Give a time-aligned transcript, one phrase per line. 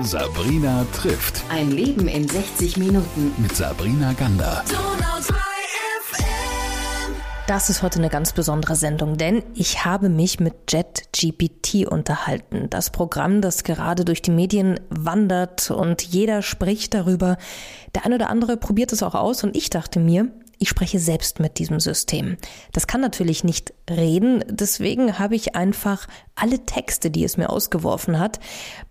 [0.00, 1.42] Sabrina trifft.
[1.50, 3.32] Ein Leben in 60 Minuten.
[3.36, 4.62] Mit Sabrina Gander.
[7.48, 12.70] Das ist heute eine ganz besondere Sendung, denn ich habe mich mit JetGPT unterhalten.
[12.70, 17.36] Das Programm, das gerade durch die Medien wandert und jeder spricht darüber.
[17.96, 21.40] Der eine oder andere probiert es auch aus und ich dachte mir, ich spreche selbst
[21.40, 22.36] mit diesem System.
[22.72, 28.18] Das kann natürlich nicht reden, deswegen habe ich einfach alle Texte, die es mir ausgeworfen
[28.18, 28.40] hat,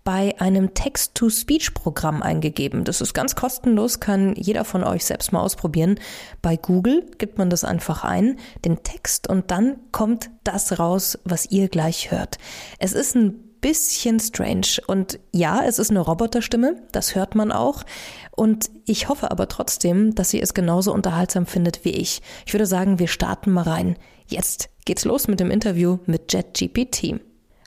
[0.04, 2.84] bei einem Text-to-Speech-Programm eingegeben.
[2.84, 6.00] Das ist ganz kostenlos, kann jeder von euch selbst mal ausprobieren.
[6.42, 11.50] Bei Google gibt man das einfach ein, den Text, und dann kommt das raus, was
[11.50, 12.38] ihr gleich hört.
[12.78, 14.78] Es ist ein bisschen strange.
[14.86, 17.84] Und ja, es ist eine Roboterstimme, das hört man auch.
[18.30, 22.22] Und ich hoffe aber trotzdem, dass ihr es genauso unterhaltsam findet wie ich.
[22.46, 23.96] Ich würde sagen, wir starten mal rein.
[24.26, 27.20] Jetzt geht's los mit dem Interview mit JetGPT.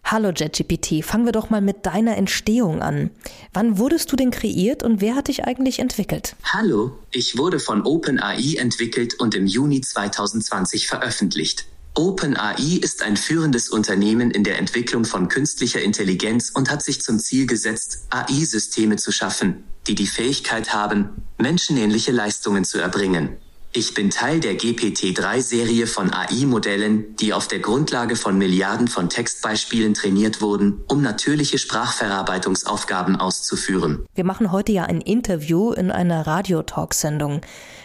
[0.03, 3.11] Hallo JetGPT, fangen wir doch mal mit deiner Entstehung an.
[3.53, 6.35] Wann wurdest du denn kreiert und wer hat dich eigentlich entwickelt?
[6.43, 11.65] Hallo, ich wurde von OpenAI entwickelt und im Juni 2020 veröffentlicht.
[11.93, 17.19] OpenAI ist ein führendes Unternehmen in der Entwicklung von künstlicher Intelligenz und hat sich zum
[17.19, 23.37] Ziel gesetzt, AI-Systeme zu schaffen, die die Fähigkeit haben, menschenähnliche Leistungen zu erbringen.
[23.73, 29.93] Ich bin Teil der GPT-3-Serie von AI-Modellen, die auf der Grundlage von Milliarden von Textbeispielen
[29.93, 34.05] trainiert wurden, um natürliche Sprachverarbeitungsaufgaben auszuführen.
[34.13, 37.39] Wir machen heute ja ein Interview in einer Radiotalk-Sendung.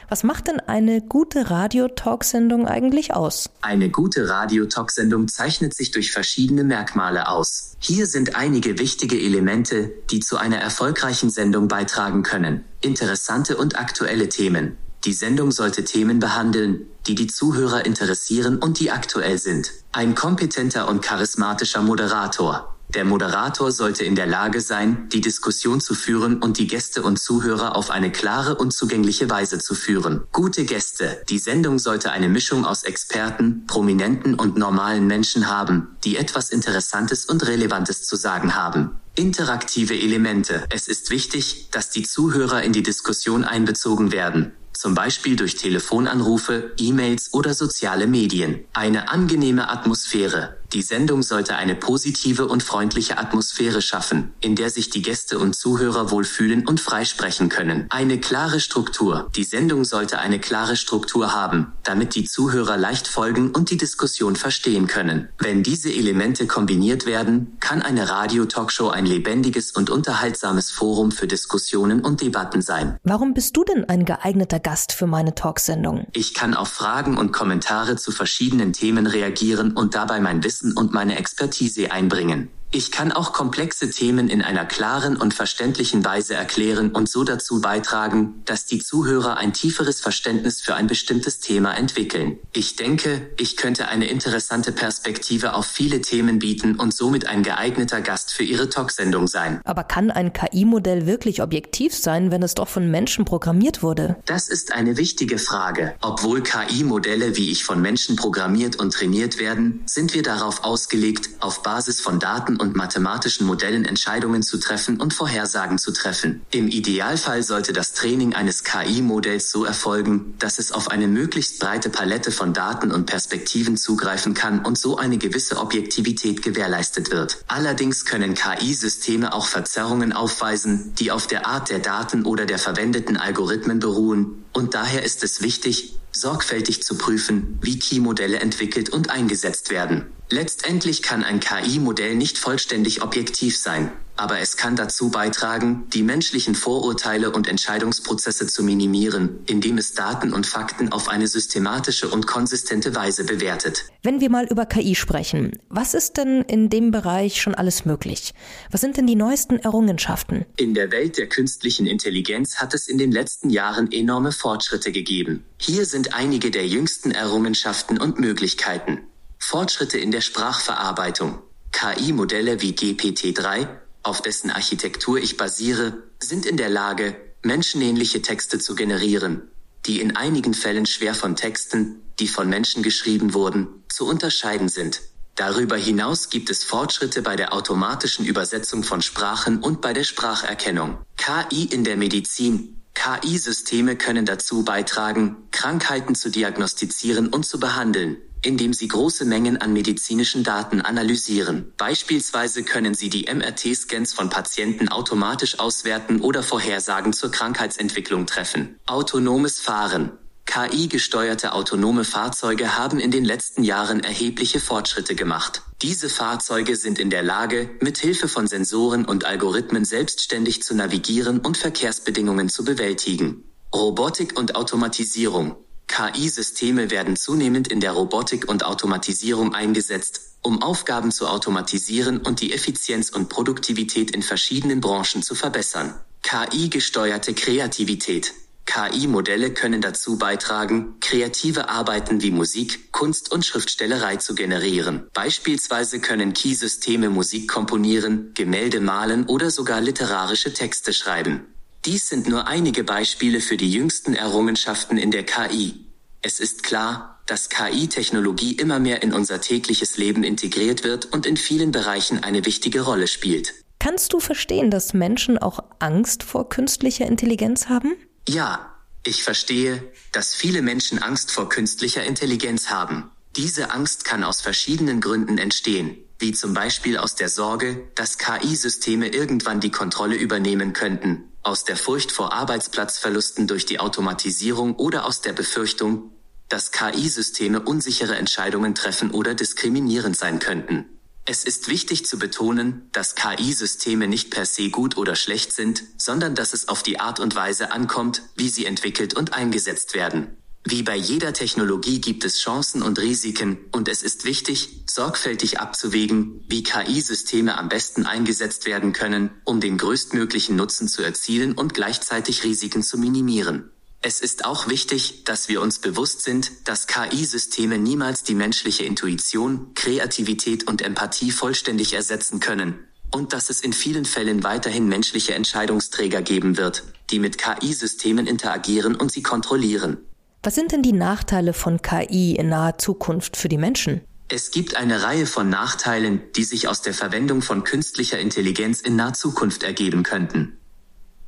[0.09, 3.49] Was macht denn eine gute Radiotalk-Sendung eigentlich aus?
[3.61, 7.77] Eine gute Radiotalk-Sendung zeichnet sich durch verschiedene Merkmale aus.
[7.79, 12.65] Hier sind einige wichtige Elemente, die zu einer erfolgreichen Sendung beitragen können.
[12.81, 14.77] Interessante und aktuelle Themen.
[15.07, 19.71] Die Sendung sollte Themen behandeln, die die Zuhörer interessieren und die aktuell sind.
[19.93, 22.77] Ein kompetenter und charismatischer Moderator.
[22.89, 27.21] Der Moderator sollte in der Lage sein, die Diskussion zu führen und die Gäste und
[27.21, 30.25] Zuhörer auf eine klare und zugängliche Weise zu führen.
[30.33, 31.23] Gute Gäste.
[31.29, 37.27] Die Sendung sollte eine Mischung aus Experten, Prominenten und normalen Menschen haben, die etwas Interessantes
[37.27, 38.91] und Relevantes zu sagen haben.
[39.15, 40.65] Interaktive Elemente.
[40.69, 46.73] Es ist wichtig, dass die Zuhörer in die Diskussion einbezogen werden zum Beispiel durch Telefonanrufe,
[46.79, 48.65] E-Mails oder soziale Medien.
[48.73, 50.59] Eine angenehme Atmosphäre.
[50.77, 55.57] Die Sendung sollte eine positive und freundliche Atmosphäre schaffen, in der sich die Gäste und
[55.57, 57.87] Zuhörer wohlfühlen und freisprechen können.
[57.89, 59.31] Eine klare Struktur.
[59.35, 64.37] Die Sendung sollte eine klare Struktur haben, damit die Zuhörer leicht folgen und die Diskussion
[64.37, 65.31] verstehen können.
[65.39, 72.05] Wenn diese Elemente kombiniert werden, kann eine Radio-Talkshow ein lebendiges und unterhaltsames Forum für Diskussionen
[72.05, 72.99] und Debatten sein.
[73.03, 76.07] Warum bist du denn ein geeigneter Gast für meine Talksendung?
[76.13, 80.93] Ich kann auf Fragen und Kommentare zu verschiedenen Themen reagieren und dabei mein Wissen und
[80.93, 82.49] meine Expertise einbringen.
[82.77, 87.63] Ich kann auch komplexe Themen in einer klaren und verständlichen Weise erklären und so dazu
[87.63, 92.39] beitragen, dass die Zuhörer ein tieferes Verständnis für ein bestimmtes Thema entwickeln.
[92.53, 98.03] Ich denke, ich könnte eine interessante Perspektive auf viele Themen bieten und somit ein geeigneter
[98.03, 99.63] Gast für Ihre Talksendung sein.
[99.65, 104.17] Aber kann ein KI-Modell wirklich objektiv sein, wenn es doch von Menschen programmiert wurde?
[104.27, 105.95] Das ist eine wichtige Frage.
[106.03, 111.63] Obwohl KI-Modelle wie ich von Menschen programmiert und trainiert werden, sind wir darauf ausgelegt, auf
[111.63, 116.43] Basis von Daten und mathematischen Modellen Entscheidungen zu treffen und Vorhersagen zu treffen.
[116.51, 121.91] Im Idealfall sollte das Training eines KI-Modells so erfolgen, dass es auf eine möglichst breite
[121.91, 127.39] Palette von Daten und Perspektiven zugreifen kann und so eine gewisse Objektivität gewährleistet wird.
[127.47, 133.17] Allerdings können KI-Systeme auch Verzerrungen aufweisen, die auf der Art der Daten oder der verwendeten
[133.17, 139.71] Algorithmen beruhen, und daher ist es wichtig, sorgfältig zu prüfen, wie KI-Modelle entwickelt und eingesetzt
[139.71, 140.07] werden.
[140.31, 146.55] Letztendlich kann ein KI-Modell nicht vollständig objektiv sein aber es kann dazu beitragen, die menschlichen
[146.55, 152.95] Vorurteile und Entscheidungsprozesse zu minimieren, indem es Daten und Fakten auf eine systematische und konsistente
[152.95, 153.85] Weise bewertet.
[154.03, 158.33] Wenn wir mal über KI sprechen, was ist denn in dem Bereich schon alles möglich?
[158.71, 160.47] Was sind denn die neuesten Errungenschaften?
[160.57, 165.45] In der Welt der künstlichen Intelligenz hat es in den letzten Jahren enorme Fortschritte gegeben.
[165.59, 169.03] Hier sind einige der jüngsten Errungenschaften und Möglichkeiten.
[169.39, 171.39] Fortschritte in der Sprachverarbeitung.
[171.73, 173.69] KI-Modelle wie GPT-3
[174.07, 179.51] auf dessen Architektur ich basiere, sind in der Lage, menschenähnliche Texte zu generieren,
[179.85, 185.03] die in einigen Fällen schwer von Texten, die von Menschen geschrieben wurden, zu unterscheiden sind.
[185.35, 190.99] Darüber hinaus gibt es Fortschritte bei der automatischen Übersetzung von Sprachen und bei der Spracherkennung.
[191.17, 192.81] KI in der Medizin.
[192.95, 199.73] KI-Systeme können dazu beitragen, Krankheiten zu diagnostizieren und zu behandeln indem sie große Mengen an
[199.73, 201.73] medizinischen Daten analysieren.
[201.77, 208.79] Beispielsweise können sie die MRT-Scans von Patienten automatisch auswerten oder Vorhersagen zur Krankheitsentwicklung treffen.
[208.87, 210.13] Autonomes Fahren.
[210.47, 215.63] KI-gesteuerte autonome Fahrzeuge haben in den letzten Jahren erhebliche Fortschritte gemacht.
[215.83, 221.41] Diese Fahrzeuge sind in der Lage, mit Hilfe von Sensoren und Algorithmen selbstständig zu navigieren
[221.41, 223.43] und Verkehrsbedingungen zu bewältigen.
[223.75, 225.57] Robotik und Automatisierung.
[225.89, 232.53] KI-Systeme werden zunehmend in der Robotik und Automatisierung eingesetzt, um Aufgaben zu automatisieren und die
[232.53, 235.95] Effizienz und Produktivität in verschiedenen Branchen zu verbessern.
[236.23, 238.35] KI-gesteuerte Kreativität.
[238.67, 245.07] KI-Modelle können dazu beitragen, kreative Arbeiten wie Musik, Kunst und Schriftstellerei zu generieren.
[245.15, 251.47] Beispielsweise können Key-Systeme Musik komponieren, Gemälde malen oder sogar literarische Texte schreiben.
[251.87, 255.87] Dies sind nur einige Beispiele für die jüngsten Errungenschaften in der KI.
[256.21, 261.37] Es ist klar, dass KI-Technologie immer mehr in unser tägliches Leben integriert wird und in
[261.37, 263.55] vielen Bereichen eine wichtige Rolle spielt.
[263.79, 267.95] Kannst du verstehen, dass Menschen auch Angst vor künstlicher Intelligenz haben?
[268.29, 268.75] Ja,
[269.05, 269.81] ich verstehe,
[270.11, 273.13] dass viele Menschen Angst vor künstlicher Intelligenz haben.
[273.37, 279.07] Diese Angst kann aus verschiedenen Gründen entstehen, wie zum Beispiel aus der Sorge, dass KI-Systeme
[279.09, 285.21] irgendwann die Kontrolle übernehmen könnten, aus der Furcht vor Arbeitsplatzverlusten durch die Automatisierung oder aus
[285.21, 286.11] der Befürchtung,
[286.49, 290.87] dass KI-Systeme unsichere Entscheidungen treffen oder diskriminierend sein könnten.
[291.25, 296.35] Es ist wichtig zu betonen, dass KI-Systeme nicht per se gut oder schlecht sind, sondern
[296.35, 300.37] dass es auf die Art und Weise ankommt, wie sie entwickelt und eingesetzt werden.
[300.69, 306.45] Wie bei jeder Technologie gibt es Chancen und Risiken, und es ist wichtig, sorgfältig abzuwägen,
[306.49, 312.43] wie KI-Systeme am besten eingesetzt werden können, um den größtmöglichen Nutzen zu erzielen und gleichzeitig
[312.43, 313.71] Risiken zu minimieren.
[314.03, 319.73] Es ist auch wichtig, dass wir uns bewusst sind, dass KI-Systeme niemals die menschliche Intuition,
[319.75, 322.81] Kreativität und Empathie vollständig ersetzen können,
[323.13, 326.83] und dass es in vielen Fällen weiterhin menschliche Entscheidungsträger geben wird,
[327.13, 329.99] die mit KI-Systemen interagieren und sie kontrollieren.
[330.47, 334.03] Was sind denn die Nachteile von KI in naher Zukunft für die Menschen?
[334.29, 338.95] Es gibt eine Reihe von Nachteilen, die sich aus der Verwendung von künstlicher Intelligenz in
[338.95, 340.57] naher Zukunft ergeben könnten.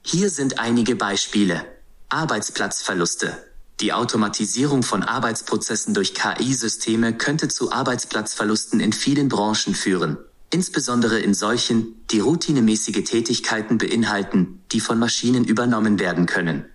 [0.05, 1.65] Hier sind einige Beispiele.
[2.11, 3.37] Arbeitsplatzverluste.
[3.81, 10.19] Die Automatisierung von Arbeitsprozessen durch KI-Systeme könnte zu Arbeitsplatzverlusten in vielen Branchen führen,
[10.51, 16.67] insbesondere in solchen, die routinemäßige Tätigkeiten beinhalten, die von Maschinen übernommen werden können.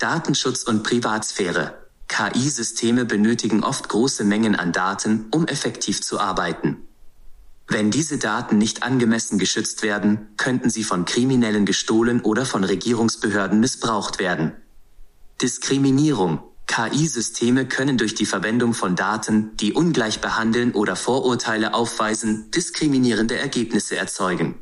[0.00, 1.74] Datenschutz und Privatsphäre.
[2.08, 6.88] KI-Systeme benötigen oft große Mengen an Daten, um effektiv zu arbeiten.
[7.68, 13.60] Wenn diese Daten nicht angemessen geschützt werden, könnten sie von Kriminellen gestohlen oder von Regierungsbehörden
[13.60, 14.52] missbraucht werden.
[15.42, 16.42] Diskriminierung.
[16.66, 23.96] KI-Systeme können durch die Verwendung von Daten, die ungleich behandeln oder Vorurteile aufweisen, diskriminierende Ergebnisse
[23.96, 24.54] erzeugen.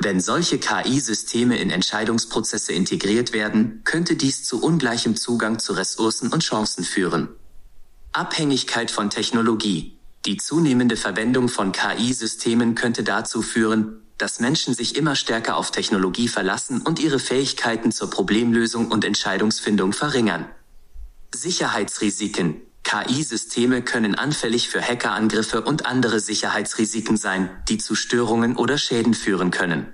[0.00, 6.44] Wenn solche KI-Systeme in Entscheidungsprozesse integriert werden, könnte dies zu ungleichem Zugang zu Ressourcen und
[6.44, 7.28] Chancen führen.
[8.12, 9.98] Abhängigkeit von Technologie.
[10.24, 16.28] Die zunehmende Verwendung von KI-Systemen könnte dazu führen, dass Menschen sich immer stärker auf Technologie
[16.28, 20.46] verlassen und ihre Fähigkeiten zur Problemlösung und Entscheidungsfindung verringern.
[21.34, 22.62] Sicherheitsrisiken.
[22.88, 29.50] KI-Systeme können anfällig für Hackerangriffe und andere Sicherheitsrisiken sein, die zu Störungen oder Schäden führen
[29.50, 29.92] können.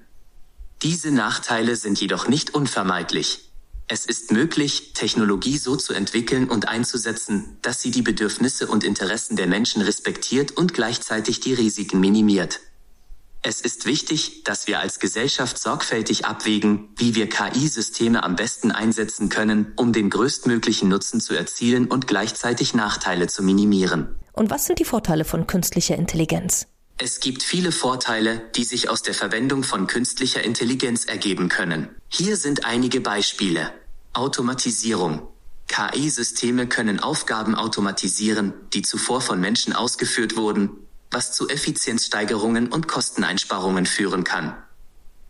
[0.84, 3.50] Diese Nachteile sind jedoch nicht unvermeidlich.
[3.88, 9.34] Es ist möglich, Technologie so zu entwickeln und einzusetzen, dass sie die Bedürfnisse und Interessen
[9.34, 12.60] der Menschen respektiert und gleichzeitig die Risiken minimiert.
[13.46, 19.28] Es ist wichtig, dass wir als Gesellschaft sorgfältig abwägen, wie wir KI-Systeme am besten einsetzen
[19.28, 24.16] können, um den größtmöglichen Nutzen zu erzielen und gleichzeitig Nachteile zu minimieren.
[24.32, 26.68] Und was sind die Vorteile von künstlicher Intelligenz?
[26.96, 31.90] Es gibt viele Vorteile, die sich aus der Verwendung von künstlicher Intelligenz ergeben können.
[32.08, 33.72] Hier sind einige Beispiele.
[34.14, 35.28] Automatisierung.
[35.68, 40.70] KI-Systeme können Aufgaben automatisieren, die zuvor von Menschen ausgeführt wurden,
[41.14, 44.56] was zu Effizienzsteigerungen und Kosteneinsparungen führen kann.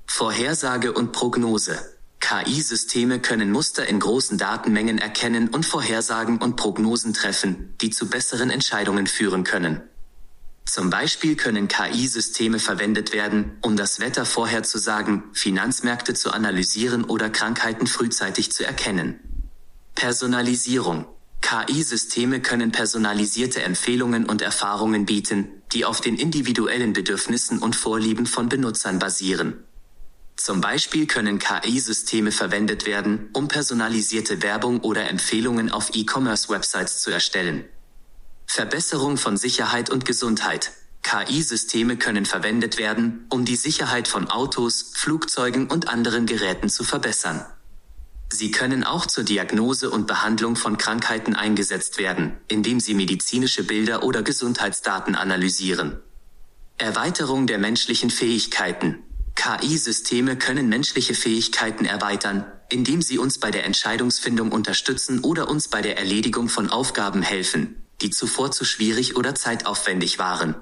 [0.07, 1.79] Vorhersage und Prognose.
[2.21, 8.49] KI-Systeme können Muster in großen Datenmengen erkennen und Vorhersagen und Prognosen treffen, die zu besseren
[8.49, 9.83] Entscheidungen führen können.
[10.64, 17.87] Zum Beispiel können KI-Systeme verwendet werden, um das Wetter vorherzusagen, Finanzmärkte zu analysieren oder Krankheiten
[17.87, 19.21] frühzeitig zu erkennen.
[19.95, 21.07] Personalisierung.
[21.43, 28.49] KI-Systeme können personalisierte Empfehlungen und Erfahrungen bieten, die auf den individuellen Bedürfnissen und Vorlieben von
[28.49, 29.64] Benutzern basieren.
[30.37, 37.64] Zum Beispiel können KI-Systeme verwendet werden, um personalisierte Werbung oder Empfehlungen auf E-Commerce-Websites zu erstellen.
[38.47, 40.73] Verbesserung von Sicherheit und Gesundheit.
[41.02, 47.44] KI-Systeme können verwendet werden, um die Sicherheit von Autos, Flugzeugen und anderen Geräten zu verbessern.
[48.33, 54.02] Sie können auch zur Diagnose und Behandlung von Krankheiten eingesetzt werden, indem sie medizinische Bilder
[54.02, 56.00] oder Gesundheitsdaten analysieren.
[56.78, 58.99] Erweiterung der menschlichen Fähigkeiten.
[59.37, 65.83] KI-Systeme können menschliche Fähigkeiten erweitern, indem sie uns bei der Entscheidungsfindung unterstützen oder uns bei
[65.83, 70.57] der Erledigung von Aufgaben helfen, die zuvor zu schwierig oder zeitaufwendig waren.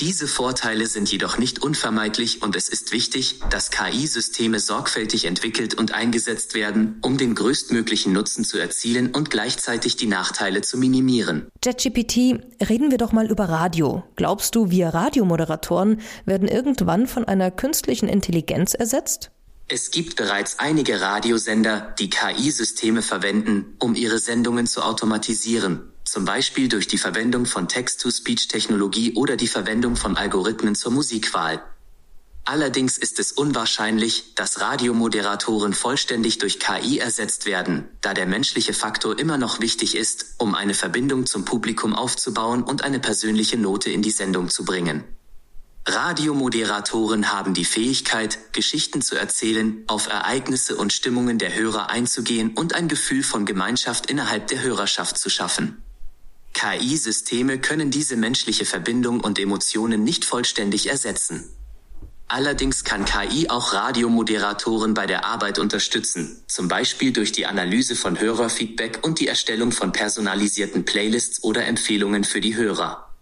[0.00, 5.92] Diese Vorteile sind jedoch nicht unvermeidlich und es ist wichtig, dass KI-Systeme sorgfältig entwickelt und
[5.92, 11.46] eingesetzt werden, um den größtmöglichen Nutzen zu erzielen und gleichzeitig die Nachteile zu minimieren.
[11.62, 14.02] JetGPT, reden wir doch mal über Radio.
[14.16, 19.30] Glaubst du, wir Radiomoderatoren werden irgendwann von einer künstlichen Intelligenz ersetzt?
[19.68, 26.68] Es gibt bereits einige Radiosender, die KI-Systeme verwenden, um ihre Sendungen zu automatisieren zum Beispiel
[26.68, 31.62] durch die Verwendung von Text-to-Speech-Technologie oder die Verwendung von Algorithmen zur Musikwahl.
[32.44, 39.18] Allerdings ist es unwahrscheinlich, dass Radiomoderatoren vollständig durch KI ersetzt werden, da der menschliche Faktor
[39.18, 44.02] immer noch wichtig ist, um eine Verbindung zum Publikum aufzubauen und eine persönliche Note in
[44.02, 45.04] die Sendung zu bringen.
[45.86, 52.74] Radiomoderatoren haben die Fähigkeit, Geschichten zu erzählen, auf Ereignisse und Stimmungen der Hörer einzugehen und
[52.74, 55.82] ein Gefühl von Gemeinschaft innerhalb der Hörerschaft zu schaffen.
[56.52, 61.48] KI-Systeme können diese menschliche Verbindung und Emotionen nicht vollständig ersetzen.
[62.28, 68.18] Allerdings kann KI auch Radiomoderatoren bei der Arbeit unterstützen, zum Beispiel durch die Analyse von
[68.18, 73.12] Hörerfeedback und die Erstellung von personalisierten Playlists oder Empfehlungen für die Hörer.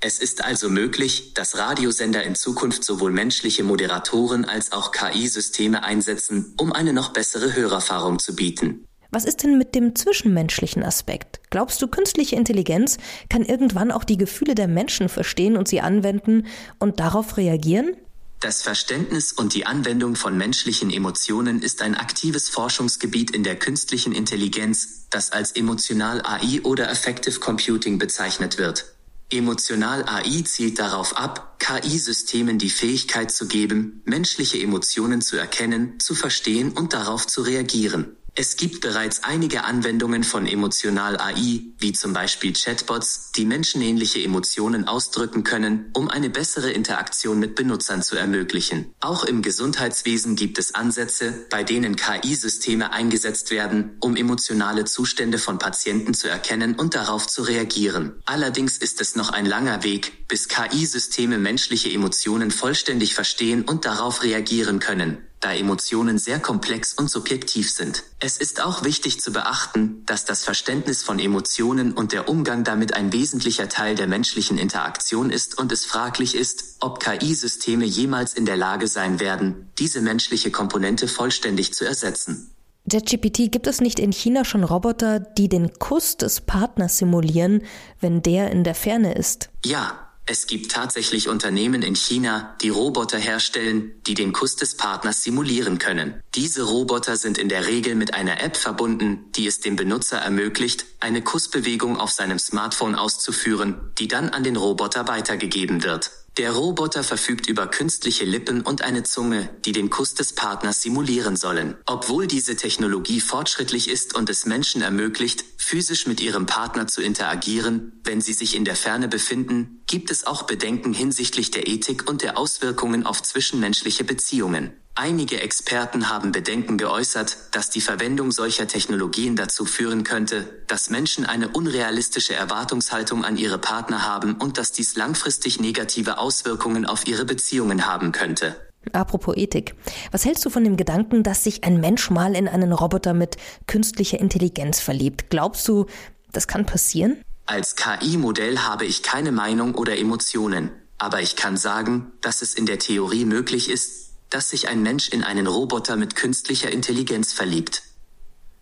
[0.00, 6.52] Es ist also möglich, dass Radiosender in Zukunft sowohl menschliche Moderatoren als auch KI-Systeme einsetzen,
[6.58, 8.84] um eine noch bessere Hörerfahrung zu bieten.
[9.14, 11.42] Was ist denn mit dem zwischenmenschlichen Aspekt?
[11.50, 12.96] Glaubst du, künstliche Intelligenz
[13.28, 16.46] kann irgendwann auch die Gefühle der Menschen verstehen und sie anwenden
[16.78, 17.94] und darauf reagieren?
[18.40, 24.14] Das Verständnis und die Anwendung von menschlichen Emotionen ist ein aktives Forschungsgebiet in der künstlichen
[24.14, 28.96] Intelligenz, das als emotional AI oder Effective Computing bezeichnet wird.
[29.30, 36.14] Emotional AI zielt darauf ab, KI-Systemen die Fähigkeit zu geben, menschliche Emotionen zu erkennen, zu
[36.14, 38.16] verstehen und darauf zu reagieren.
[38.34, 44.88] Es gibt bereits einige Anwendungen von Emotional AI, wie zum Beispiel Chatbots, die menschenähnliche Emotionen
[44.88, 48.94] ausdrücken können, um eine bessere Interaktion mit Benutzern zu ermöglichen.
[49.00, 55.58] Auch im Gesundheitswesen gibt es Ansätze, bei denen KI-Systeme eingesetzt werden, um emotionale Zustände von
[55.58, 58.14] Patienten zu erkennen und darauf zu reagieren.
[58.24, 64.22] Allerdings ist es noch ein langer Weg, bis KI-Systeme menschliche Emotionen vollständig verstehen und darauf
[64.22, 68.04] reagieren können da Emotionen sehr komplex und subjektiv sind.
[68.20, 72.94] Es ist auch wichtig zu beachten, dass das Verständnis von Emotionen und der Umgang damit
[72.94, 78.46] ein wesentlicher Teil der menschlichen Interaktion ist und es fraglich ist, ob KI-Systeme jemals in
[78.46, 82.52] der Lage sein werden, diese menschliche Komponente vollständig zu ersetzen.
[82.90, 87.62] JetGPT, gibt es nicht in China schon Roboter, die den Kuss des Partners simulieren,
[88.00, 89.50] wenn der in der Ferne ist?
[89.64, 95.24] Ja, es gibt tatsächlich Unternehmen in China, die Roboter herstellen, die den Kuss des Partners
[95.24, 96.22] simulieren können.
[96.36, 100.86] Diese Roboter sind in der Regel mit einer App verbunden, die es dem Benutzer ermöglicht,
[101.00, 106.12] eine Kussbewegung auf seinem Smartphone auszuführen, die dann an den Roboter weitergegeben wird.
[106.38, 111.36] Der Roboter verfügt über künstliche Lippen und eine Zunge, die den Kuss des Partners simulieren
[111.36, 111.76] sollen.
[111.84, 118.00] Obwohl diese Technologie fortschrittlich ist und es Menschen ermöglicht, physisch mit ihrem Partner zu interagieren,
[118.04, 122.22] wenn sie sich in der Ferne befinden, gibt es auch Bedenken hinsichtlich der Ethik und
[122.22, 124.72] der Auswirkungen auf zwischenmenschliche Beziehungen.
[124.94, 131.24] Einige Experten haben Bedenken geäußert, dass die Verwendung solcher Technologien dazu führen könnte, dass Menschen
[131.24, 137.24] eine unrealistische Erwartungshaltung an ihre Partner haben und dass dies langfristig negative Auswirkungen auf ihre
[137.24, 138.54] Beziehungen haben könnte.
[138.92, 139.74] Apropos Ethik.
[140.10, 143.38] Was hältst du von dem Gedanken, dass sich ein Mensch mal in einen Roboter mit
[143.66, 145.30] künstlicher Intelligenz verliebt?
[145.30, 145.86] Glaubst du,
[146.32, 147.16] das kann passieren?
[147.46, 152.66] Als KI-Modell habe ich keine Meinung oder Emotionen, aber ich kann sagen, dass es in
[152.66, 154.01] der Theorie möglich ist,
[154.32, 157.82] dass sich ein Mensch in einen Roboter mit künstlicher Intelligenz verliebt.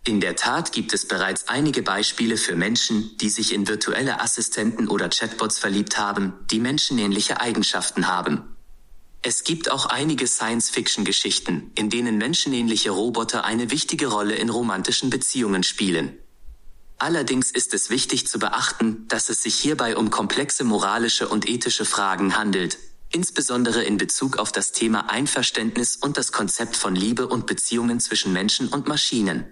[0.05, 4.89] In der Tat gibt es bereits einige Beispiele für Menschen, die sich in virtuelle Assistenten
[4.89, 8.57] oder Chatbots verliebt haben, die menschenähnliche Eigenschaften haben.
[9.23, 15.63] Es gibt auch einige Science-Fiction-Geschichten, in denen menschenähnliche Roboter eine wichtige Rolle in romantischen Beziehungen
[15.63, 16.19] spielen.
[16.97, 21.85] Allerdings ist es wichtig zu beachten, dass es sich hierbei um komplexe moralische und ethische
[21.85, 22.79] Fragen handelt,
[23.13, 28.33] insbesondere in Bezug auf das Thema Einverständnis und das Konzept von Liebe und Beziehungen zwischen
[28.33, 29.47] Menschen und Maschinen.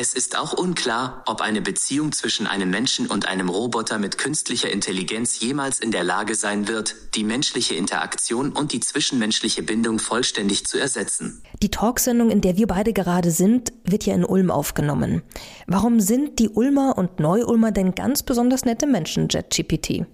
[0.00, 4.70] Es ist auch unklar, ob eine Beziehung zwischen einem Menschen und einem Roboter mit künstlicher
[4.70, 10.66] Intelligenz jemals in der Lage sein wird, die menschliche Interaktion und die zwischenmenschliche Bindung vollständig
[10.66, 11.42] zu ersetzen.
[11.60, 15.22] Die Talksendung, in der wir beide gerade sind, wird ja in Ulm aufgenommen.
[15.66, 20.06] Warum sind die Ulmer und Neu-Ulmer denn ganz besonders nette Menschen, JetGPT?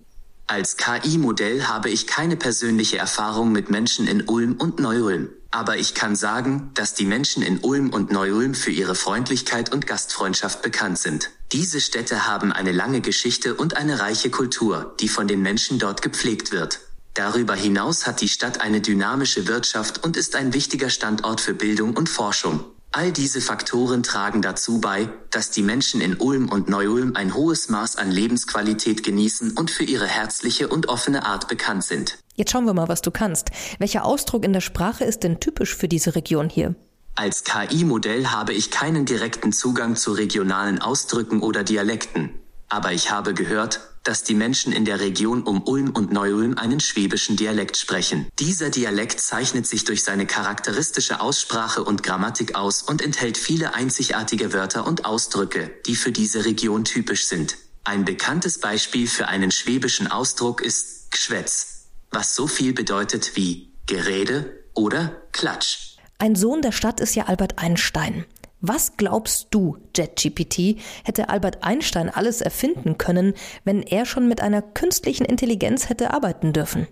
[0.46, 5.30] Als KI-Modell habe ich keine persönliche Erfahrung mit Menschen in Ulm und Neu-Ulm.
[5.50, 9.86] Aber ich kann sagen, dass die Menschen in Ulm und Neu-Ulm für ihre Freundlichkeit und
[9.86, 11.30] Gastfreundschaft bekannt sind.
[11.52, 16.02] Diese Städte haben eine lange Geschichte und eine reiche Kultur, die von den Menschen dort
[16.02, 16.80] gepflegt wird.
[17.14, 21.96] Darüber hinaus hat die Stadt eine dynamische Wirtschaft und ist ein wichtiger Standort für Bildung
[21.96, 22.64] und Forschung.
[22.96, 27.68] All diese Faktoren tragen dazu bei, dass die Menschen in Ulm und Neu-Ulm ein hohes
[27.68, 32.18] Maß an Lebensqualität genießen und für ihre herzliche und offene Art bekannt sind.
[32.36, 33.50] Jetzt schauen wir mal, was du kannst.
[33.80, 36.76] Welcher Ausdruck in der Sprache ist denn typisch für diese Region hier?
[37.16, 42.30] Als KI-Modell habe ich keinen direkten Zugang zu regionalen Ausdrücken oder Dialekten.
[42.68, 46.78] Aber ich habe gehört, dass die Menschen in der Region um Ulm und Neu-Ulm einen
[46.78, 48.26] schwäbischen Dialekt sprechen.
[48.38, 54.52] Dieser Dialekt zeichnet sich durch seine charakteristische Aussprache und Grammatik aus und enthält viele einzigartige
[54.52, 57.56] Wörter und Ausdrücke, die für diese Region typisch sind.
[57.82, 64.64] Ein bekanntes Beispiel für einen schwäbischen Ausdruck ist Gschwätz, was so viel bedeutet wie Gerede
[64.74, 65.96] oder Klatsch.
[66.18, 68.24] Ein Sohn der Stadt ist ja Albert Einstein.
[68.66, 74.62] Was glaubst du, JetGPT, hätte Albert Einstein alles erfinden können, wenn er schon mit einer
[74.62, 76.86] künstlichen Intelligenz hätte arbeiten dürfen?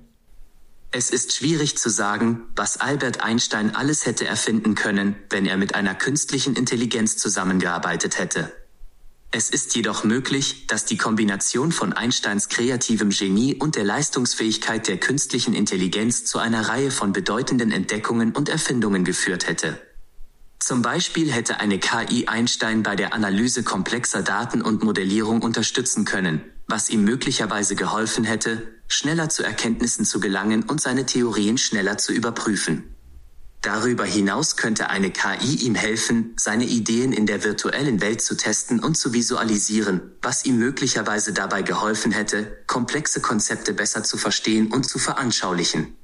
[0.91, 5.75] Es ist schwierig zu sagen, was Albert Einstein alles hätte erfinden können, wenn er mit
[5.75, 8.53] einer künstlichen Intelligenz zusammengearbeitet hätte.
[9.31, 14.99] Es ist jedoch möglich, dass die Kombination von Einsteins kreativem Genie und der Leistungsfähigkeit der
[14.99, 19.81] künstlichen Intelligenz zu einer Reihe von bedeutenden Entdeckungen und Erfindungen geführt hätte.
[20.65, 26.41] Zum Beispiel hätte eine KI Einstein bei der Analyse komplexer Daten und Modellierung unterstützen können,
[26.69, 32.13] was ihm möglicherweise geholfen hätte, schneller zu Erkenntnissen zu gelangen und seine Theorien schneller zu
[32.13, 32.95] überprüfen.
[33.61, 38.79] Darüber hinaus könnte eine KI ihm helfen, seine Ideen in der virtuellen Welt zu testen
[38.79, 44.89] und zu visualisieren, was ihm möglicherweise dabei geholfen hätte, komplexe Konzepte besser zu verstehen und
[44.89, 45.97] zu veranschaulichen.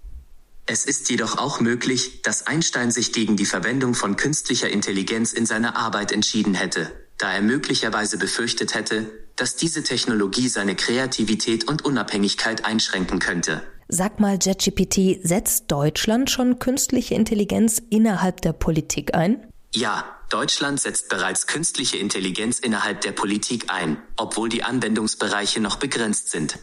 [0.70, 5.46] Es ist jedoch auch möglich, dass Einstein sich gegen die Verwendung von künstlicher Intelligenz in
[5.46, 11.86] seiner Arbeit entschieden hätte, da er möglicherweise befürchtet hätte, dass diese Technologie seine Kreativität und
[11.86, 13.62] Unabhängigkeit einschränken könnte.
[13.88, 19.46] Sag mal, JetGPT, setzt Deutschland schon künstliche Intelligenz innerhalb der Politik ein?
[19.74, 26.30] Ja, Deutschland setzt bereits künstliche Intelligenz innerhalb der Politik ein, obwohl die Anwendungsbereiche noch begrenzt
[26.30, 26.58] sind.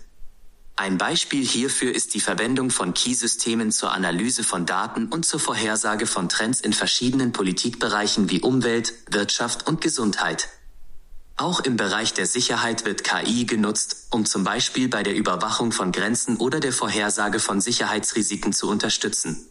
[0.77, 6.05] Ein Beispiel hierfür ist die Verwendung von Key-Systemen zur Analyse von Daten und zur Vorhersage
[6.05, 10.49] von Trends in verschiedenen Politikbereichen wie Umwelt, Wirtschaft und Gesundheit.
[11.37, 15.93] Auch im Bereich der Sicherheit wird KI genutzt, um zum Beispiel bei der Überwachung von
[15.93, 19.47] Grenzen oder der Vorhersage von Sicherheitsrisiken zu unterstützen.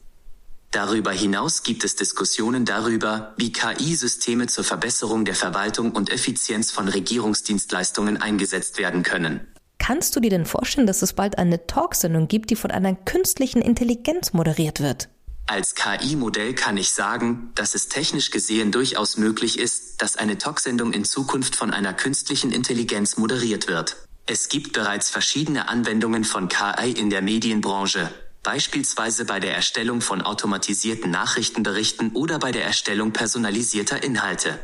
[0.72, 6.88] Darüber hinaus gibt es Diskussionen darüber, wie KI-Systeme zur Verbesserung der Verwaltung und Effizienz von
[6.88, 9.53] Regierungsdienstleistungen eingesetzt werden können.
[9.86, 13.60] Kannst du dir denn vorstellen, dass es bald eine Talksendung gibt, die von einer künstlichen
[13.60, 15.10] Intelligenz moderiert wird?
[15.46, 20.94] Als KI-Modell kann ich sagen, dass es technisch gesehen durchaus möglich ist, dass eine Talksendung
[20.94, 23.96] in Zukunft von einer künstlichen Intelligenz moderiert wird.
[24.24, 28.08] Es gibt bereits verschiedene Anwendungen von KI in der Medienbranche,
[28.42, 34.58] beispielsweise bei der Erstellung von automatisierten Nachrichtenberichten oder bei der Erstellung personalisierter Inhalte.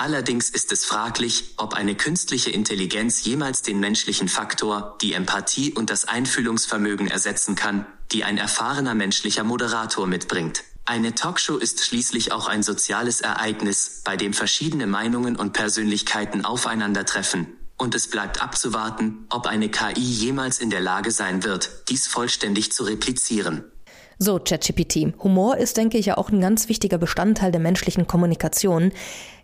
[0.00, 5.90] Allerdings ist es fraglich, ob eine künstliche Intelligenz jemals den menschlichen Faktor, die Empathie und
[5.90, 10.62] das Einfühlungsvermögen ersetzen kann, die ein erfahrener menschlicher Moderator mitbringt.
[10.84, 17.48] Eine Talkshow ist schließlich auch ein soziales Ereignis, bei dem verschiedene Meinungen und Persönlichkeiten aufeinandertreffen.
[17.76, 22.70] Und es bleibt abzuwarten, ob eine KI jemals in der Lage sein wird, dies vollständig
[22.70, 23.64] zu replizieren.
[24.20, 25.14] So, ChatGPT.
[25.22, 28.90] Humor ist, denke ich, ja auch ein ganz wichtiger Bestandteil der menschlichen Kommunikation.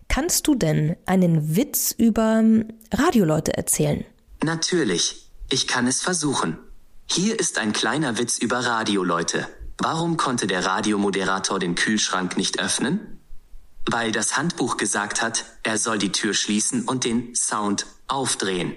[0.07, 4.05] Kannst du denn einen Witz über ähm, Radioleute erzählen?
[4.43, 5.29] Natürlich.
[5.49, 6.57] Ich kann es versuchen.
[7.05, 9.47] Hier ist ein kleiner Witz über Radioleute.
[9.77, 13.19] Warum konnte der Radiomoderator den Kühlschrank nicht öffnen?
[13.85, 18.73] Weil das Handbuch gesagt hat, er soll die Tür schließen und den Sound aufdrehen.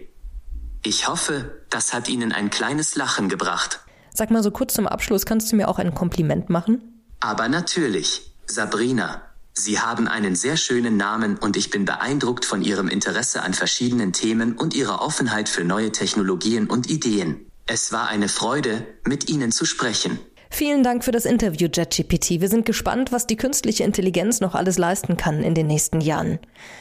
[0.85, 3.81] Ich hoffe, das hat Ihnen ein kleines Lachen gebracht.
[4.12, 7.05] Sag mal so kurz zum Abschluss, kannst du mir auch ein Kompliment machen?
[7.21, 9.23] Aber natürlich, Sabrina.
[9.59, 14.12] Sie haben einen sehr schönen Namen und ich bin beeindruckt von Ihrem Interesse an verschiedenen
[14.12, 17.44] Themen und Ihrer Offenheit für neue Technologien und Ideen.
[17.66, 20.21] Es war eine Freude, mit Ihnen zu sprechen.
[20.49, 22.40] Vielen Dank für das Interview, JetGPT.
[22.40, 26.38] Wir sind gespannt, was die künstliche Intelligenz noch alles leisten kann in den nächsten Jahren.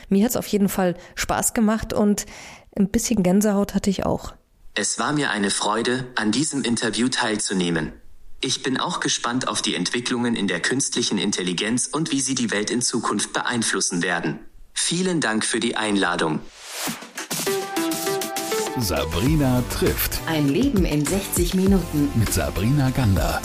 [0.10, 2.28] Mir hat es auf jeden Fall Spaß gemacht und
[2.78, 4.36] ein bisschen Gänsehaut hatte ich auch.
[4.76, 7.94] Es war mir eine Freude, an diesem Interview teilzunehmen.
[8.40, 12.52] Ich bin auch gespannt auf die Entwicklungen in der künstlichen Intelligenz und wie sie die
[12.52, 14.40] Welt in Zukunft beeinflussen werden.
[14.74, 16.40] Vielen Dank für die Einladung.
[18.80, 22.12] Sabrina trifft Ein Leben in 60 Minuten.
[22.16, 23.42] mit Sabrina Gander.